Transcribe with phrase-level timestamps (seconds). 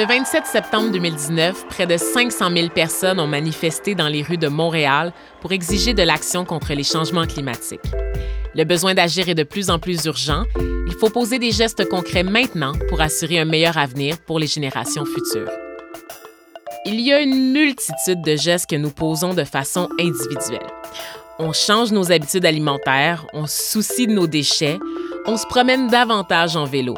[0.00, 4.48] Le 27 septembre 2019, près de 500 000 personnes ont manifesté dans les rues de
[4.48, 7.84] Montréal pour exiger de l'action contre les changements climatiques.
[8.54, 10.44] Le besoin d'agir est de plus en plus urgent.
[10.86, 15.04] Il faut poser des gestes concrets maintenant pour assurer un meilleur avenir pour les générations
[15.04, 15.50] futures.
[16.86, 20.66] Il y a une multitude de gestes que nous posons de façon individuelle.
[21.38, 24.78] On change nos habitudes alimentaires, on soucie de nos déchets,
[25.26, 26.94] on se promène davantage en vélo.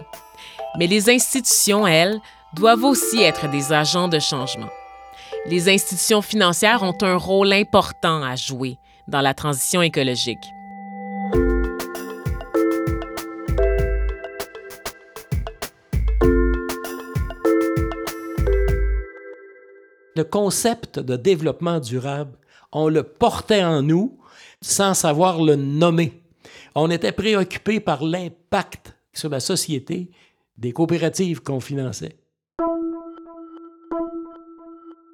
[0.79, 2.21] Mais les institutions, elles,
[2.55, 4.69] doivent aussi être des agents de changement.
[5.47, 10.39] Les institutions financières ont un rôle important à jouer dans la transition écologique.
[20.15, 22.37] Le concept de développement durable,
[22.71, 24.19] on le portait en nous
[24.61, 26.23] sans savoir le nommer.
[26.75, 30.11] On était préoccupé par l'impact sur la société
[30.59, 32.22] des coopératives qu'on finançait.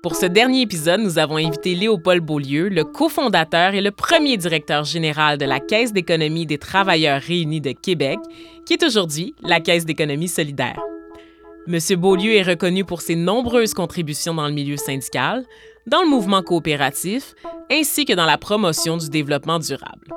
[0.09, 4.85] Pour ce dernier épisode, nous avons invité Léopold Beaulieu, le cofondateur et le premier directeur
[4.85, 8.19] général de la Caisse d'économie des travailleurs réunis de Québec,
[8.65, 10.81] qui est aujourd'hui la Caisse d'économie solidaire.
[11.67, 15.45] Monsieur Beaulieu est reconnu pour ses nombreuses contributions dans le milieu syndical,
[15.87, 17.35] dans le mouvement coopératif,
[17.71, 20.09] ainsi que dans la promotion du développement durable.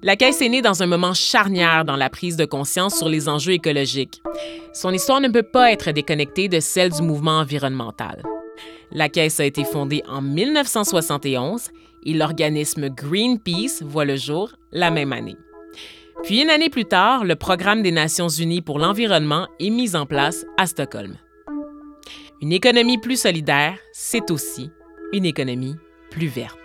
[0.00, 3.28] La Caisse est née dans un moment charnière dans la prise de conscience sur les
[3.28, 4.22] enjeux écologiques.
[4.72, 8.22] Son histoire ne peut pas être déconnectée de celle du mouvement environnemental.
[8.90, 11.70] La Caisse a été fondée en 1971
[12.04, 15.36] et l'organisme Greenpeace voit le jour la même année.
[16.24, 20.06] Puis une année plus tard, le Programme des Nations Unies pour l'environnement est mis en
[20.06, 21.16] place à Stockholm.
[22.40, 24.70] Une économie plus solidaire, c'est aussi
[25.12, 25.76] une économie
[26.10, 26.58] plus verte.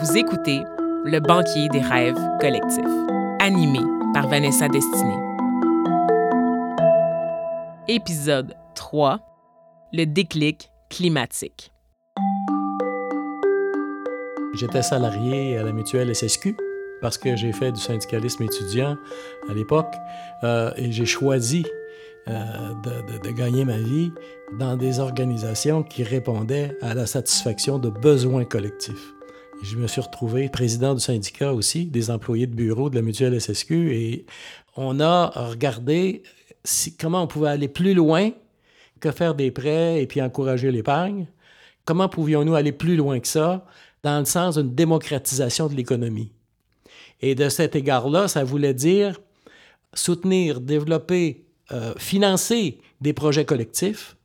[0.00, 0.62] Vous écoutez
[1.02, 2.84] Le banquier des rêves collectifs,
[3.40, 3.78] animé
[4.12, 5.16] par Vanessa Destinée.
[7.88, 9.18] Épisode 3
[9.94, 11.72] Le déclic climatique.
[14.52, 16.54] J'étais salarié à la mutuelle SSQ
[17.00, 18.96] parce que j'ai fait du syndicalisme étudiant
[19.48, 19.94] à l'époque
[20.44, 21.64] euh, et j'ai choisi
[22.28, 22.34] euh,
[22.84, 24.12] de, de, de, gagner ma vie
[24.58, 29.14] dans des organisations qui répondaient à la satisfaction de besoins collectifs.
[29.62, 33.38] Je me suis retrouvé président du syndicat aussi, des employés de bureau de la mutuelle
[33.38, 34.26] SSQ, et
[34.76, 36.22] on a regardé
[36.64, 38.30] si, comment on pouvait aller plus loin
[39.00, 41.26] que faire des prêts et puis encourager l'épargne.
[41.84, 43.66] Comment pouvions-nous aller plus loin que ça
[44.02, 46.32] dans le sens d'une démocratisation de l'économie?
[47.20, 49.20] Et de cet égard-là, ça voulait dire
[49.92, 54.16] soutenir, développer, euh, financer des projets collectifs.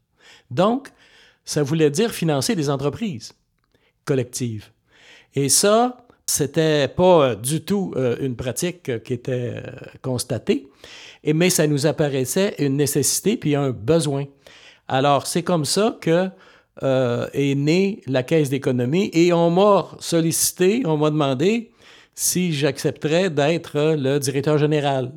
[0.49, 0.89] Donc,
[1.43, 3.33] ça voulait dire financer des entreprises
[4.05, 4.69] collectives.
[5.35, 9.61] Et ça, c'était pas du tout euh, une pratique qui était euh,
[10.01, 10.67] constatée,
[11.25, 14.25] mais ça nous apparaissait une nécessité puis un besoin.
[14.87, 16.29] Alors, c'est comme ça que
[16.83, 21.71] euh, est née la Caisse d'économie et on m'a sollicité, on m'a demandé
[22.13, 25.11] si j'accepterais d'être le directeur général.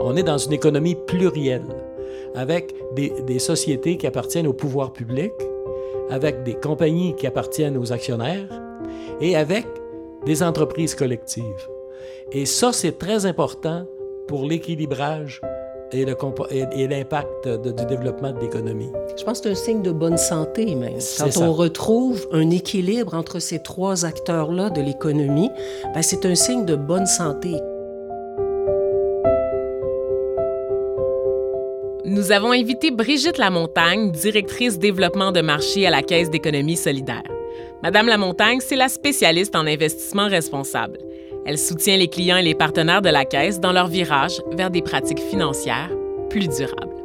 [0.00, 1.66] On est dans une économie plurielle,
[2.34, 5.32] avec des sociétés qui appartiennent au pouvoir public,
[6.10, 8.48] avec des compagnies qui appartiennent aux actionnaires
[9.20, 9.66] et avec
[10.24, 11.68] des entreprises collectives.
[12.32, 13.86] Et ça, c'est très important
[14.26, 15.40] pour l'équilibrage
[15.92, 18.90] et l'impact du développement de l'économie.
[19.16, 20.98] Je pense que c'est un signe de bonne santé même.
[21.18, 25.50] Quand on retrouve un équilibre entre ces trois acteurs-là de l'économie,
[25.94, 27.54] ben c'est un signe de bonne santé.
[32.18, 37.22] Nous avons invité Brigitte Lamontagne, directrice développement de marché à la Caisse d'économie solidaire.
[37.84, 40.98] Madame Lamontagne, c'est la spécialiste en investissement responsable.
[41.46, 44.82] Elle soutient les clients et les partenaires de la Caisse dans leur virage vers des
[44.82, 45.92] pratiques financières
[46.28, 46.96] plus durables.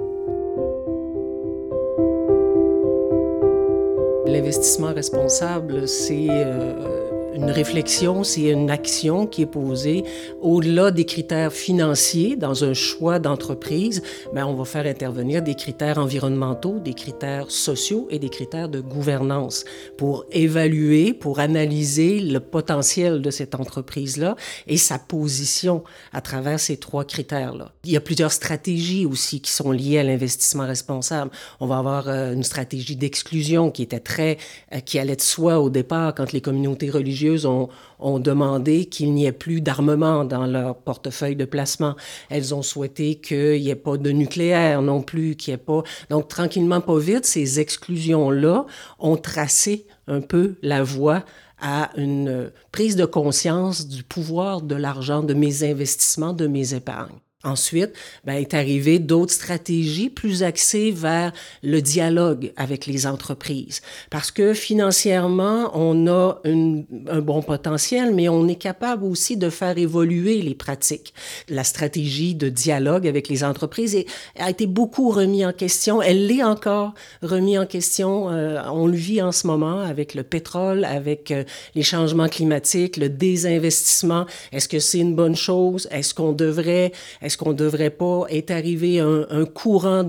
[4.26, 10.04] L'investissement responsable, c'est euh, une réflexion, c'est une action qui est posée
[10.42, 14.04] au-delà des critères financiers dans un choix d'entreprise.
[14.34, 18.82] Ben, on va faire intervenir des critères environnementaux, des critères sociaux et des critères de
[18.82, 19.66] gouvernance
[19.98, 24.36] pour évaluer, pour analyser le potentiel de cette entreprise-là
[24.68, 27.72] et sa position à travers ces trois critères-là.
[27.84, 31.32] Il y a plusieurs stratégies aussi qui sont liées à l'investissement responsable.
[31.60, 34.38] On va avoir euh, une stratégie d'exclusion qui était très,
[34.74, 39.14] euh, qui allait de soi au départ quand les communautés religieuses ont, ont demandé qu'il
[39.14, 41.96] n'y ait plus d'armement dans leur portefeuille de placement.
[42.30, 45.84] Elles ont souhaité qu'il n'y ait pas de nucléaire non plus, qu'il n'y ait pas...
[46.10, 48.66] Donc, tranquillement, pas vite, ces exclusions-là
[49.00, 51.24] ont tracé un peu la voie
[51.62, 57.20] à une prise de conscience du pouvoir de l'argent, de mes investissements, de mes épargnes.
[57.46, 57.92] Ensuite,
[58.24, 63.82] ben, est arrivé d'autres stratégies plus axées vers le dialogue avec les entreprises.
[64.10, 69.50] Parce que financièrement, on a une, un bon potentiel, mais on est capable aussi de
[69.50, 71.14] faire évoluer les pratiques.
[71.50, 73.98] La stratégie de dialogue avec les entreprises
[74.40, 76.02] a été beaucoup remis en question.
[76.02, 78.30] Elle l'est encore remis en question.
[78.30, 81.44] Euh, on le vit en ce moment avec le pétrole, avec euh,
[81.76, 84.28] les changements climatiques, le désinvestissement.
[84.54, 85.90] Est-ce que c'est une bonne chose?
[85.92, 86.94] Est-ce qu'on devrait...
[87.34, 90.08] Est-ce qu'on ne devrait pas être arrivé un, un courant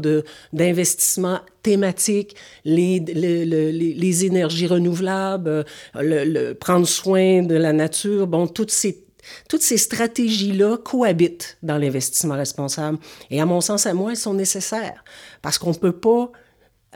[0.53, 2.37] d'investissement thématique,
[2.67, 9.03] les, les, énergies renouvelables, le, le, prendre soin de la nature, bon, toutes ces
[9.49, 12.99] toutes ces stratégies-là cohabitent dans l'investissement responsable.
[13.31, 15.03] Et à mon sens, à moi, elles sont nécessaires
[15.41, 16.31] parce qu'on ne peut pas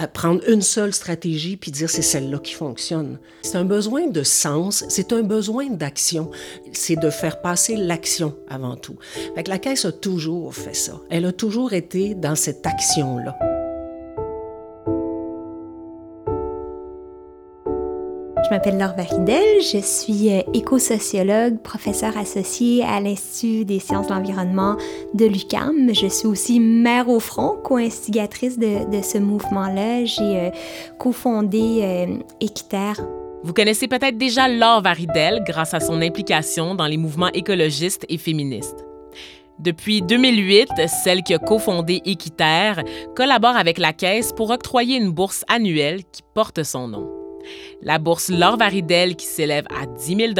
[0.07, 3.19] prendre une seule stratégie puis dire c'est celle-là qui fonctionne.
[3.43, 6.31] C'est un besoin de sens, c'est un besoin d'action.
[6.73, 8.97] C'est de faire passer l'action avant tout.
[9.35, 11.01] Fait la Caisse a toujours fait ça.
[11.11, 13.37] Elle a toujours été dans cette action-là.
[18.49, 24.15] Je m'appelle Laure Varidel, je suis euh, éco-sociologue, professeure associée à l'Institut des sciences de
[24.15, 24.79] l'environnement
[25.13, 25.93] de l'UCAM.
[25.93, 30.07] Je suis aussi mère au front, co-instigatrice de, ce mouvement-là.
[30.07, 30.51] J'ai euh,
[30.99, 32.97] cofondé euh.
[33.45, 38.17] Vous connaissez peut-être déjà Laure Varidel grâce à son implication dans les mouvements écologistes et
[38.17, 38.87] féministes.
[39.59, 40.69] Depuis 2008,
[41.05, 42.83] celle qui a cofondé Équiterre
[43.15, 47.18] collabore avec la Caisse pour octroyer une bourse annuelle qui porte son nom.
[47.83, 50.33] La bourse Laure Varidel, qui s'élève à 10 000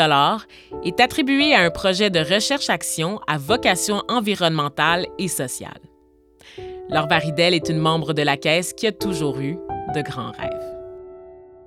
[0.85, 5.81] est attribuée à un projet de recherche-action à vocation environnementale et sociale.
[6.91, 9.59] Laure Varidel est une membre de la Caisse qui a toujours eu
[9.95, 10.68] de grands rêves.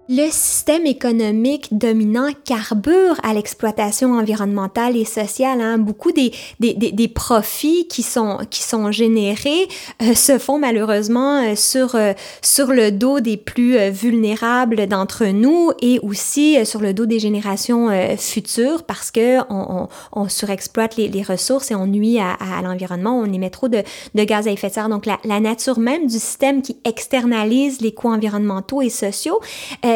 [0.10, 5.62] Le système économique dominant carbure à l'exploitation environnementale et sociale.
[5.62, 5.78] Hein.
[5.78, 9.68] Beaucoup des, des, des, profits qui sont, qui sont générés
[10.02, 15.72] euh, se font malheureusement euh, sur, euh, sur le dos des plus vulnérables d'entre nous
[15.82, 21.22] et aussi sur le dos des générations futures parce que on, on, surexploite les, les,
[21.22, 23.84] ressources et on nuit à, à l'environnement, on émet trop de,
[24.16, 24.90] de, gaz à effet de serre.
[24.90, 29.40] Donc la, la, nature même du système qui externalise les coûts environnementaux et sociaux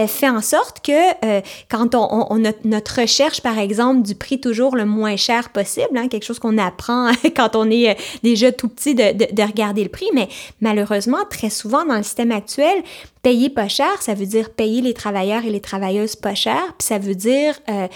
[0.08, 4.76] fait en sorte que euh, quand on, on, notre recherche, par exemple, du prix toujours
[4.76, 7.94] le moins cher possible, hein, quelque chose qu'on apprend quand on est euh,
[8.24, 10.28] déjà tout petit de, de, de, regarder le prix, mais
[10.62, 12.84] malheureusement, très souvent dans le système actuel,
[13.22, 16.88] payer pas cher, ça veut dire payer les travailleurs et les travailleuses pas cher, puis
[16.88, 17.88] ça veut dire euh,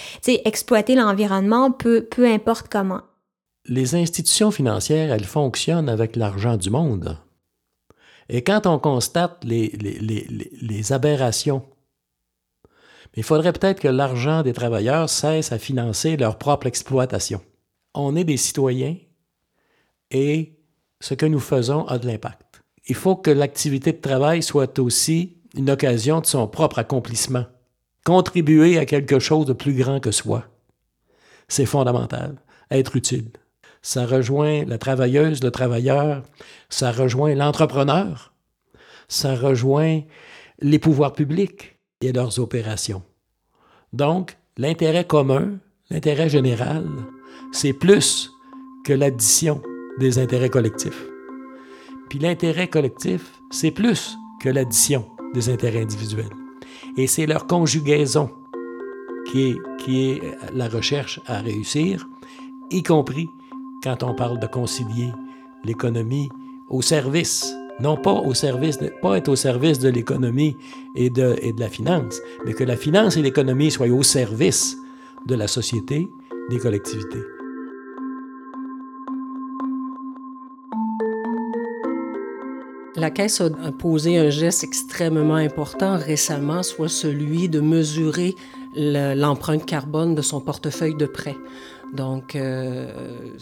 [0.45, 3.01] exploiter l'environnement peu, peu importe comment.
[3.65, 7.17] Les institutions financières, elles fonctionnent avec l'argent du monde.
[8.29, 11.63] Et quand on constate les, les aberrations
[13.15, 17.41] il faudrait peut-être que l'argent des travailleurs cesse à financer leur propre exploitation.
[17.93, 18.95] On est des citoyens
[20.11, 20.59] et
[21.01, 22.61] ce que nous faisons a de l'impact.
[22.87, 27.45] Il faut que l'activité de travail soit aussi une occasion de son propre accomplissement.
[28.05, 30.45] Contribuer à quelque chose de plus grand que soi.
[31.47, 32.35] C'est fondamental.
[32.71, 33.31] Être utile.
[33.81, 36.23] Ça rejoint la travailleuse, le travailleur,
[36.69, 38.33] ça rejoint l'entrepreneur,
[39.07, 40.01] ça rejoint
[40.59, 43.03] les pouvoirs publics et leurs opérations.
[43.93, 46.87] Donc, l'intérêt commun, l'intérêt général,
[47.51, 48.31] c'est plus
[48.85, 49.61] que l'addition
[49.99, 51.05] des intérêts collectifs.
[52.09, 56.33] Puis l'intérêt collectif, c'est plus que l'addition des intérêts individuels.
[56.97, 58.31] Et c'est leur conjugaison
[59.27, 60.21] qui est, qui est
[60.53, 62.07] la recherche à réussir,
[62.71, 63.27] y compris
[63.83, 65.11] quand on parle de concilier
[65.63, 66.29] l'économie
[66.69, 70.57] au service non pas au service, pas être au service de l'économie
[70.95, 74.77] et de, et de la finance, mais que la finance et l'économie soient au service
[75.25, 76.09] de la société,
[76.49, 77.23] des collectivités.
[82.95, 88.35] La Caisse a posé un geste extrêmement important récemment, soit celui de mesurer
[88.75, 91.37] l'empreinte carbone de son portefeuille de prêts.
[91.93, 93.35] Donc, euh,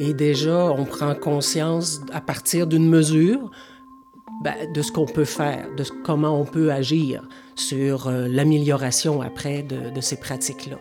[0.00, 3.50] et déjà, on prend conscience à partir d'une mesure
[4.42, 9.62] ben, de ce qu'on peut faire, de comment on peut agir sur euh, l'amélioration après
[9.62, 10.78] de, ces pratiques-là.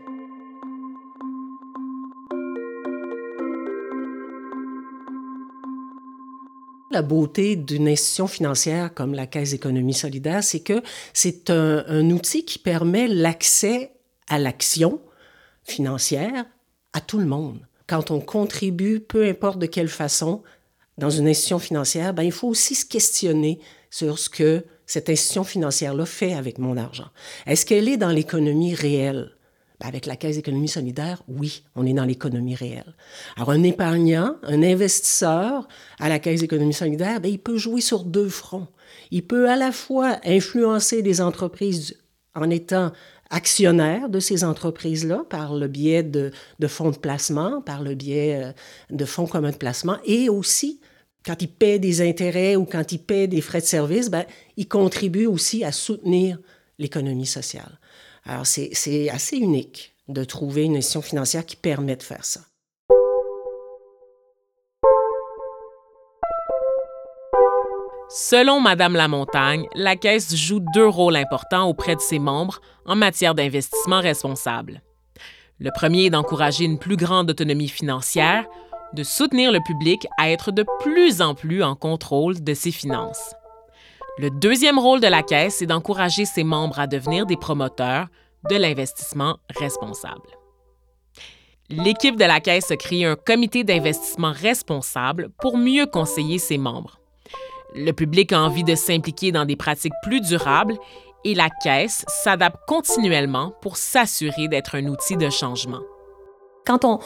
[6.92, 10.82] La beauté d'une institution financière comme la Caisse d'économie solidaire, c'est que
[11.14, 13.92] c'est un, outil qui permet l'accès
[14.30, 15.02] à l'action
[15.66, 16.46] financière
[16.94, 17.60] à tout le monde.
[17.88, 20.44] Quand on contribue, peu importe de quelle façon,
[20.98, 25.44] dans une institution financière, ben, il faut aussi se questionner sur ce que cette institution
[25.44, 27.08] financière-là fait avec mon argent.
[27.46, 29.32] Est-ce qu'elle est dans l'économie réelle?
[29.80, 32.96] Ben, avec la Caisse d'économie solidaire, oui, on est dans l'économie réelle.
[33.38, 35.68] Alors, un épargnant, un investisseur
[36.00, 38.68] à la Caisse d'économie solidaire, ben, il peut jouer sur deux fronts.
[39.12, 41.98] Il peut à la fois influencer des entreprises
[42.36, 42.92] en étant
[43.30, 48.44] actionnaire de ces entreprises-là par le biais de, de, fonds de placement, par le biais
[48.44, 48.52] euh,
[48.90, 50.80] de fonds communs de placement, et aussi
[51.26, 54.26] quand il paie des intérêts ou quand il paie des frais de service, ben,
[54.58, 56.40] il contribue aussi à soutenir
[56.78, 57.80] l'économie sociale.
[58.24, 62.42] Alors, c'est assez unique de trouver une institution financière qui permet de faire ça.
[68.12, 73.36] Selon Madame Lamontagne, la Caisse joue deux rôles importants auprès de ses membres en matière
[73.36, 74.82] d'investissement responsable.
[75.60, 78.46] Le premier est d'encourager une plus grande autonomie financière,
[78.94, 83.36] de soutenir le public à être de plus en plus en contrôle de ses finances.
[84.18, 88.08] Le deuxième rôle de la Caisse est d'encourager ses membres à devenir des promoteurs
[88.50, 90.30] de l'investissement responsable.
[91.70, 96.99] L'équipe de la Caisse a créé un comité d'investissement responsable pour mieux conseiller ses membres.
[97.76, 100.78] Le public a envie de s'impliquer dans des pratiques plus durables
[101.24, 105.82] et la Caisse s'adapte continuellement pour s'assurer d'être un outil de changement
[106.70, 107.00] quand on,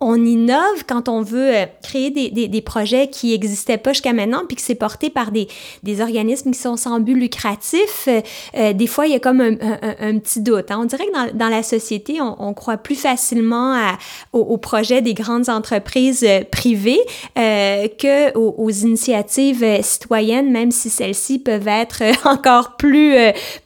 [0.00, 4.42] on innove, quand on veut euh, créer des, des, projets qui n'existaient pas jusqu'à maintenant,
[4.48, 5.46] puis que c'est porté par des,
[5.82, 8.22] des, organismes qui sont sans but lucratif, euh,
[8.56, 9.56] euh, des fois, il y a comme un,
[10.00, 10.70] un, petit doute.
[10.70, 10.78] Hein.
[10.80, 13.76] On dirait que dans, la société, on, croit plus facilement
[14.32, 17.00] aux, projets des grandes entreprises privées
[17.38, 23.16] euh, que aux, initiatives citoyennes, même si celles-ci peuvent être encore plus,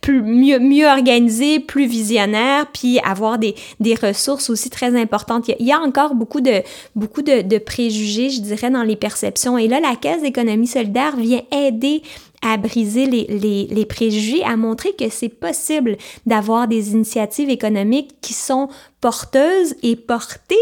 [0.01, 5.67] plus mieux, mieux organisées, plus visionnaires, puis avoir des, des ressources aussi très importantes il
[5.67, 6.63] y a encore beaucoup de,
[6.95, 9.59] beaucoup de, préjugés, je dirais, dans les perceptions.
[9.59, 12.03] Et là, la Caisse d'économie solidaire vient aider
[12.43, 15.97] à briser les, les, préjugés, à montrer que c'est possible
[16.27, 18.69] d'avoir des initiatives économiques qui sont
[19.01, 20.55] porteuses et portées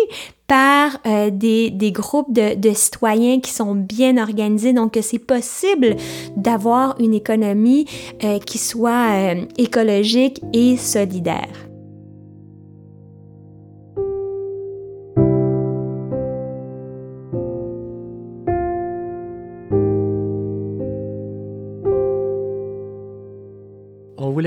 [0.47, 4.73] par euh, des, des, groupes de, de, citoyens qui sont bien organisés.
[4.73, 5.97] Donc, c'est possible
[6.37, 7.87] d'avoir une économie
[8.23, 11.72] euh, qui soit euh, écologique et solidaire.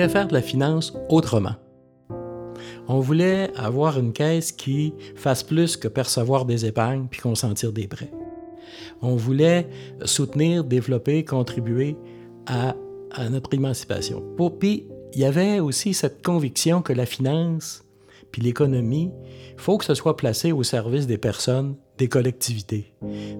[0.10, 1.56] Faire de la finance autrement.
[2.88, 7.88] On voulait avoir une caisse qui fasse plus que percevoir des épargnes puis consentir des
[7.88, 8.12] prêts.
[9.02, 9.68] On voulait
[10.06, 11.98] soutenir, développer, contribuer
[12.46, 12.76] à,
[13.30, 14.22] notre émancipation.
[14.60, 17.86] puis, il y avait aussi cette conviction que la finance
[18.36, 19.12] puis l'économie,
[19.56, 22.94] faut que ce soit placé au service des personnes, des collectivités,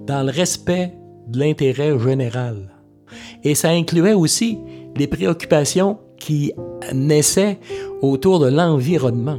[0.06, 0.94] dans le respect
[1.28, 2.72] de l'intérêt général.
[3.44, 4.58] Et ça incluait aussi
[4.96, 6.52] les préoccupations qui
[6.92, 7.58] naissait
[8.02, 9.38] autour de l'environnement.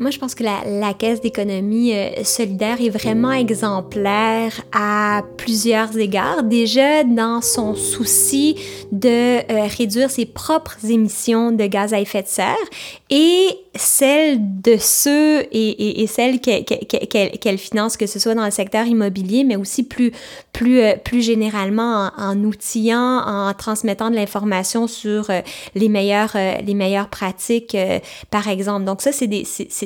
[0.00, 5.94] Moi, je pense que la, la Caisse d'économie euh, solidaire est vraiment exemplaire à plusieurs
[5.98, 6.42] égards.
[6.42, 8.56] Déjà, dans son souci
[8.92, 12.56] de euh, réduire ses propres émissions de gaz à effet de serre
[13.10, 18.50] et celles de ceux et, et, celles qu'elle qu finance, que ce soit dans le
[18.50, 20.12] secteur immobilier, mais aussi plus,
[20.54, 25.30] plus, euh, plus généralement en, outillant, en transmettant de l'information sur
[25.74, 27.76] les, meilleures, les meilleures pratiques,
[28.30, 28.86] par exemple.
[28.86, 29.28] Donc ça, c'est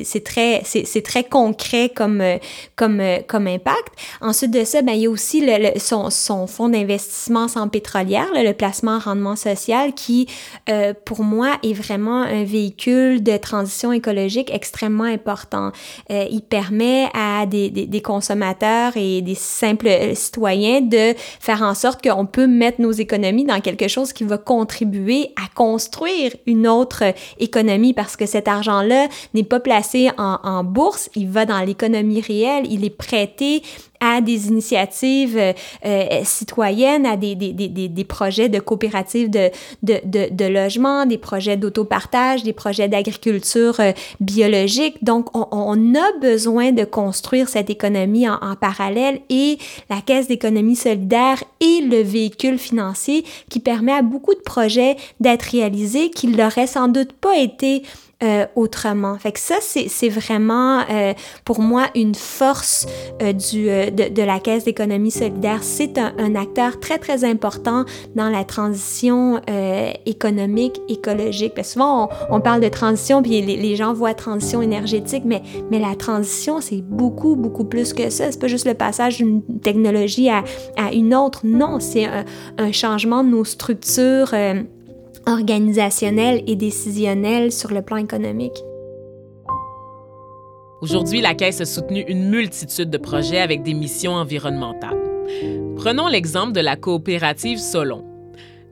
[0.05, 2.37] c'est très, c'est très concret comme, euh,
[2.75, 3.93] comme, euh, comme impact.
[4.21, 8.27] Ensuite de ça, ben, il y a aussi le, son, son fonds d'investissement sans pétrolière,
[8.33, 10.27] le placement rendement social, qui,
[10.69, 15.71] euh, pour moi, est vraiment un véhicule de transition écologique extrêmement important.
[16.09, 22.03] il permet à des, des, des, consommateurs et des simples citoyens de faire en sorte
[22.03, 27.03] qu'on peut mettre nos économies dans quelque chose qui va contribuer à construire une autre
[27.39, 32.65] économie parce que cet argent-là n'est pas placé en, bourse, il va dans l'économie réelle,
[32.69, 33.61] il est prêté
[34.01, 35.53] à des initiatives euh,
[35.85, 39.49] euh, citoyennes, à des, des, des, des, projets de coopératives de,
[39.83, 45.03] de, de, logement, des projets d'autopartage, des projets d'agriculture euh, biologique.
[45.03, 49.57] Donc, on, a besoin de construire cette économie en, en parallèle et
[49.89, 55.43] la Caisse d'économie solidaire est le véhicule financier qui permet à beaucoup de projets d'être
[55.43, 57.83] réalisés qui l'auraient sans doute pas été
[58.23, 59.17] euh, autrement.
[59.17, 62.85] Fait que ça, c'est vraiment euh, pour moi une force
[63.21, 67.25] euh, du, de, de, de la Caisse d'économie solidaire, c'est un, un, acteur très, très
[67.25, 67.83] important
[68.15, 71.53] dans la transition euh, économique, écologique.
[71.55, 75.41] Parce souvent, on, on, parle de transition, puis les, les, gens voient transition énergétique, mais,
[75.69, 78.31] mais la transition, c'est beaucoup, beaucoup plus que ça.
[78.31, 80.43] C'est pas juste le passage d'une technologie à,
[80.77, 81.41] à, une autre.
[81.43, 82.23] Non, c'est un,
[82.57, 84.33] un, changement de nos structures
[85.27, 88.63] organisationnelles et décisionnelles sur le plan économique.
[90.81, 94.99] Aujourd'hui, la Caisse a soutenu une multitude de projets avec des missions environnementales.
[95.75, 98.03] Prenons l'exemple de la coopérative Solon.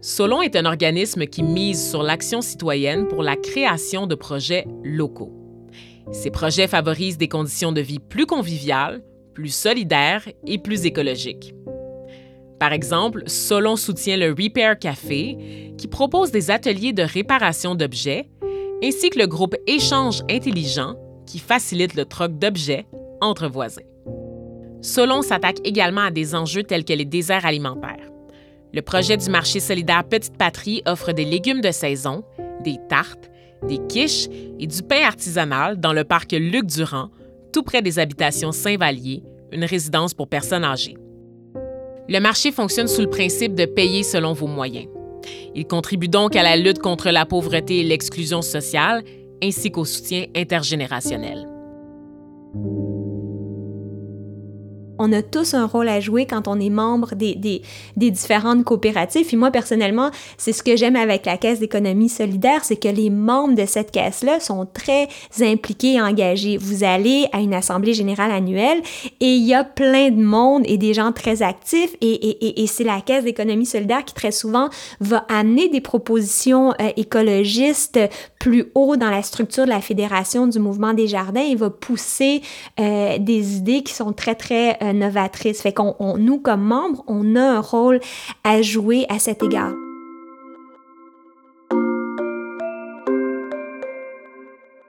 [0.01, 5.31] Solon est un organisme qui mise sur l'action citoyenne pour la création de projets locaux.
[6.11, 9.01] Ces projets favorisent des conditions de vie plus conviviales,
[9.33, 11.55] plus solidaires et plus écologiques.
[12.63, 18.29] Par exemple, Solon soutient le Repair Café, qui propose des ateliers de réparation d'objets,
[18.81, 22.85] ainsi que le groupe Échange intelligent, qui facilite le troc d'objets
[23.19, 23.81] entre voisins.
[24.81, 28.09] Solon s'attaque également à des enjeux tels que les déserts alimentaires.
[28.71, 32.23] Le projet du marché solidaire Petite Patrie offre des légumes de saison,
[32.63, 33.29] des tartes,
[33.67, 37.09] des quiches et du pain artisanal dans le parc Luc Durand,
[37.51, 40.95] tout près des habitations Saint-Vallier, une résidence pour personnes âgées.
[42.09, 44.87] Le marché fonctionne sous le principe de payer selon vos moyens.
[45.55, 49.03] Il contribue donc à la lutte contre la pauvreté et l'exclusion sociale
[49.41, 51.47] ainsi qu'au soutien intergénérationnel.
[55.03, 57.61] On a tous un rôle à jouer quand on est membre des, des,
[58.11, 59.27] différentes coopératives.
[59.33, 63.09] Et moi, personnellement, c'est ce que j'aime avec la Caisse d'économie solidaire, c'est que les
[63.09, 65.09] membres de cette caisse-là sont très
[65.41, 66.55] impliqués et engagés.
[66.57, 68.81] Vous allez à une assemblée générale annuelle
[69.19, 72.67] et il y a plein de monde et des gens très actifs et, et, et
[72.67, 74.69] c'est la Caisse d'économie solidaire qui très souvent
[75.01, 77.99] va amener des propositions euh, écologistes
[78.39, 82.41] plus haut dans la structure de la Fédération du mouvement des jardins et va pousser
[82.79, 85.61] euh, des idées qui sont très, très euh, novatrices.
[85.61, 87.99] Fait qu'on, on, nous, comme membres, on a un rôle
[88.43, 89.73] à jouer à cet égard.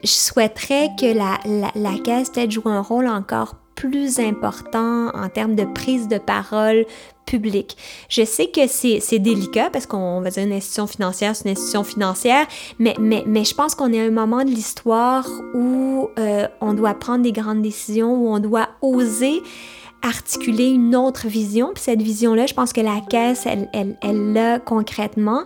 [0.03, 5.29] Je souhaiterais que la, la, la caisse peut-être joue un rôle encore plus important en
[5.29, 6.85] termes de prise de parole
[7.27, 7.77] publique.
[8.09, 11.85] Je sais que c'est délicat parce qu'on va dire une institution financière, c'est une institution
[11.85, 12.47] financière,
[12.79, 16.75] mais, mais, mais je pense qu'on est à un moment de l'histoire où euh, on
[16.75, 19.43] doit prendre des grandes décisions, où on doit oser
[20.05, 21.71] articuler une autre vision.
[21.75, 25.43] Puis cette vision-là, je pense que la caisse, elle, elle, elle l'a concrètement.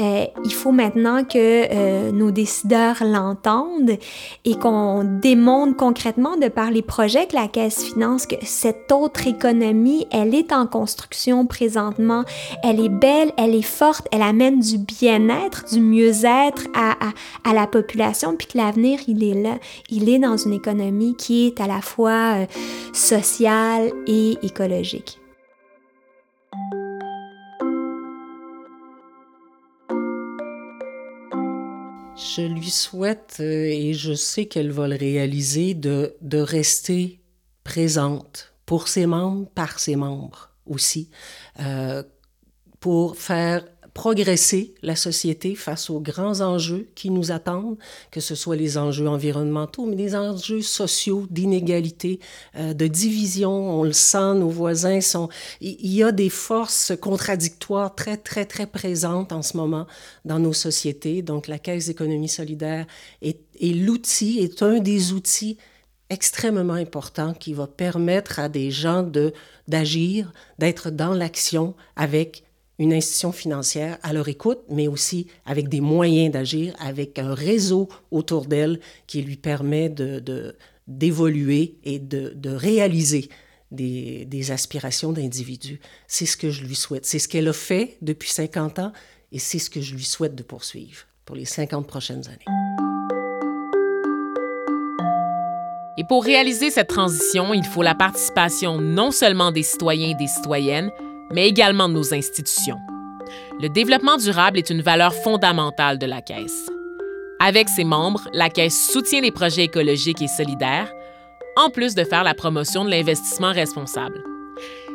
[0.00, 3.98] Euh, il faut maintenant que euh, nos décideurs l'entendent
[4.44, 9.26] et qu'on démontre concrètement de par les projets que la caisse finance que cette autre
[9.26, 12.24] économie, elle est en construction présentement.
[12.62, 17.52] Elle est belle, elle est forte, elle amène du bien-être, du mieux-être à, à, à,
[17.52, 19.58] la population, puis que l'avenir, il est là.
[19.90, 22.46] Il est dans une économie qui est à la fois euh,
[22.92, 25.18] sociale et écologique.
[32.16, 37.20] Je lui souhaite, euh, et je sais qu'elle va le réaliser, de, de rester
[37.64, 41.10] présente pour ses membres, par ses membres aussi,
[41.60, 42.02] euh,
[42.80, 43.64] pour faire
[43.98, 47.76] progresser la société face aux grands enjeux qui nous attendent,
[48.12, 52.20] que ce soit les enjeux environnementaux, mais les enjeux sociaux, d'inégalité,
[52.54, 53.50] euh, de division.
[53.50, 55.28] On le sent, nos voisins sont...
[55.60, 59.88] Il y a des forces contradictoires très, très, très présentes en ce moment
[60.24, 61.22] dans nos sociétés.
[61.22, 62.86] Donc, la Caisse d'économie solidaire
[63.20, 65.58] est, est l'outil, est un des outils
[66.08, 69.32] extrêmement important qui va permettre à des gens de
[69.66, 72.44] d'agir, d'être dans l'action avec
[72.78, 77.88] une institution financière à leur écoute, mais aussi avec des moyens d'agir, avec un réseau
[78.10, 80.54] autour d'elle qui lui permet de,
[80.86, 83.28] d'évoluer et de, de réaliser
[83.70, 85.80] des, des aspirations d'individus.
[86.06, 87.04] C'est ce que je lui souhaite.
[87.04, 88.92] C'est ce qu'elle a fait depuis 50 ans
[89.32, 92.44] et c'est ce que je lui souhaite de poursuivre pour les 50 prochaines années.
[95.98, 100.28] Et pour réaliser cette transition, il faut la participation non seulement des citoyens et des
[100.28, 100.92] citoyennes,
[101.32, 102.78] mais également de nos institutions.
[103.60, 106.70] Le développement durable est une valeur fondamentale de la Caisse.
[107.40, 110.92] Avec ses membres, la Caisse soutient les projets écologiques et solidaires,
[111.56, 114.22] en plus de faire la promotion de l'investissement responsable.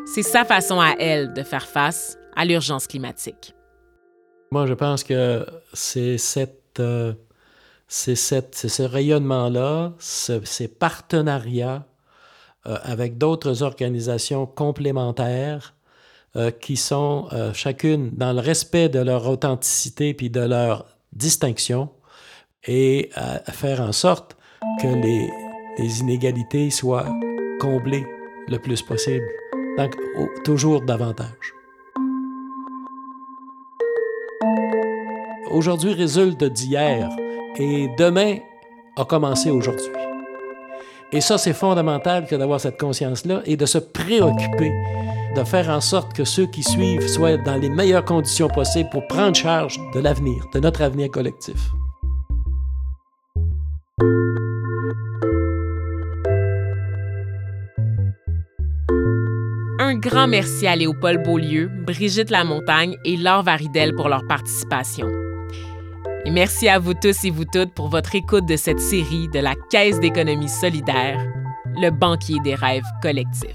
[0.05, 3.53] C'est sa façon à elle de faire face à l'urgence climatique.
[4.51, 7.13] Moi, je pense que c'est cette, euh,
[7.87, 11.85] c'est ce rayonnement-là, ce, ces partenariats
[12.65, 15.73] euh, avec d'autres organisations complémentaires
[16.35, 21.89] euh, qui sont euh, chacune dans le respect de leur authenticité puis de leur distinction
[22.65, 24.35] et à faire en sorte
[24.81, 25.29] que les,
[25.99, 27.05] inégalités soient
[27.59, 28.05] comblées
[28.47, 29.25] le plus possible,
[29.77, 29.95] donc
[30.43, 31.53] toujours davantage.
[35.51, 37.09] Aujourd'hui résulte d'hier
[37.57, 38.37] et demain
[38.97, 39.91] a commencé aujourd'hui.
[41.11, 44.71] Et ça, c'est fondamental que d'avoir cette conscience-là et de se préoccuper,
[45.35, 49.07] de faire en sorte que ceux qui suivent soient dans les meilleures conditions possibles pour
[49.07, 51.71] prendre charge de l'avenir, de notre avenir collectif.
[59.79, 65.07] Un grand merci à Léopold Beaulieu, Brigitte Lamontagne et Laure Varidel pour leur participation.
[66.25, 69.39] Et merci à vous tous et vous toutes pour votre écoute de cette série de
[69.39, 71.19] la Caisse d'économie solidaire,
[71.75, 73.51] le banquier des rêves collectifs.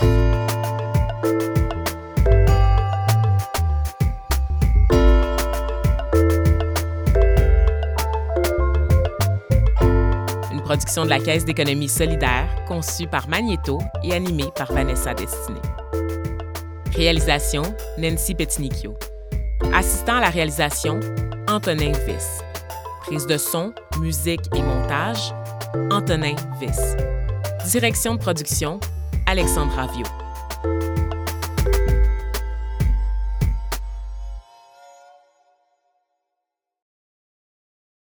[10.68, 15.60] Production de la Caisse d'économie solidaire conçue par Magneto et animée par Vanessa Destiné.
[16.94, 17.62] Réalisation
[17.96, 18.92] Nancy Petinicchio.
[19.72, 21.00] Assistant à la réalisation
[21.48, 22.42] Antonin Viss.
[23.06, 25.32] Prise de son, musique et montage,
[25.90, 26.96] Antonin Viss.
[27.70, 28.78] Direction de production,
[29.24, 30.17] Alexandra Viau.